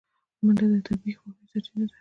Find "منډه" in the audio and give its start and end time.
0.43-0.65